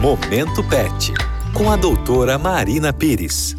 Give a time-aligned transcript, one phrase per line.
[0.00, 1.12] Momento Pet,
[1.52, 3.54] com a doutora Marina Pires.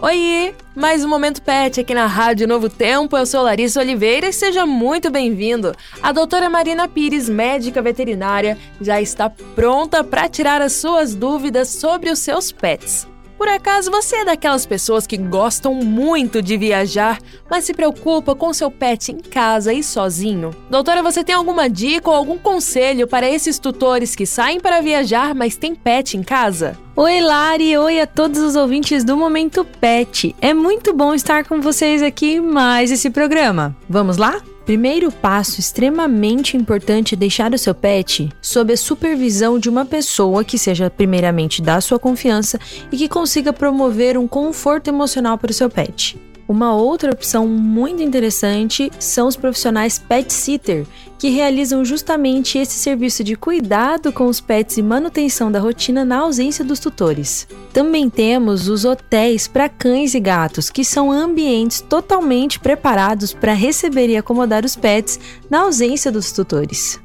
[0.00, 3.16] Oi, mais um Momento Pet aqui na Rádio Novo Tempo.
[3.16, 5.74] Eu sou Larissa Oliveira e seja muito bem-vindo.
[6.00, 12.10] A doutora Marina Pires, médica veterinária, já está pronta para tirar as suas dúvidas sobre
[12.10, 13.08] os seus pets.
[13.42, 17.18] Por acaso você é daquelas pessoas que gostam muito de viajar,
[17.50, 20.54] mas se preocupa com seu pet em casa e sozinho?
[20.70, 25.34] Doutora, você tem alguma dica ou algum conselho para esses tutores que saem para viajar,
[25.34, 26.78] mas têm pet em casa?
[26.94, 27.76] Oi, Lari!
[27.76, 30.36] Oi a todos os ouvintes do Momento Pet.
[30.40, 33.76] É muito bom estar com vocês aqui mais esse programa.
[33.88, 34.40] Vamos lá?
[34.64, 40.44] Primeiro passo extremamente importante é deixar o seu pet sob a supervisão de uma pessoa
[40.44, 45.54] que seja primeiramente da sua confiança e que consiga promover um conforto emocional para o
[45.54, 46.16] seu pet.
[46.48, 50.86] Uma outra opção muito interessante são os profissionais pet sitter,
[51.18, 56.18] que realizam justamente esse serviço de cuidado com os pets e manutenção da rotina na
[56.18, 57.46] ausência dos tutores.
[57.72, 64.08] Também temos os hotéis para cães e gatos, que são ambientes totalmente preparados para receber
[64.08, 65.18] e acomodar os pets
[65.48, 67.00] na ausência dos tutores.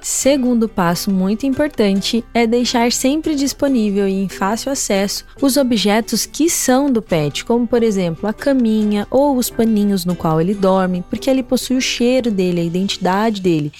[0.00, 6.48] Segundo passo muito importante é deixar sempre disponível e em fácil acesso os objetos que
[6.48, 11.04] são do pet, como por exemplo a caminha ou os paninhos no qual ele dorme,
[11.10, 13.72] porque ele possui o cheiro dele, a identidade dele,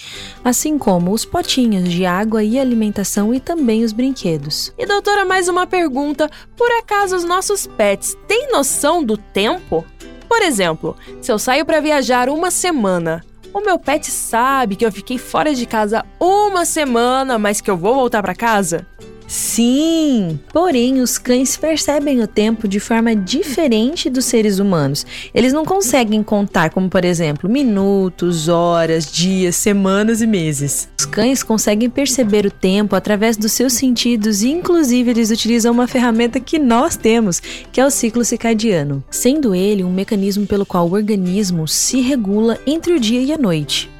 [0.43, 4.73] assim como os potinhos de água e alimentação e também os brinquedos.
[4.77, 9.85] E doutora, mais uma pergunta: por acaso os nossos pets têm noção do tempo?
[10.27, 14.91] Por exemplo, se eu saio para viajar uma semana, o meu pet sabe que eu
[14.91, 18.85] fiquei fora de casa uma semana, mas que eu vou voltar para casa?
[19.29, 20.39] Sim!
[20.51, 25.05] Porém, os cães percebem o tempo de forma diferente dos seres humanos.
[25.35, 30.89] Eles não conseguem contar, como por exemplo, minutos, horas, dias, semanas e meses.
[30.99, 35.87] Os cães conseguem perceber o tempo através dos seus sentidos e, inclusive, eles utilizam uma
[35.87, 37.39] ferramenta que nós temos,
[37.71, 42.57] que é o ciclo circadiano, sendo ele um mecanismo pelo qual o organismo se regula
[42.65, 43.91] entre o dia e a noite.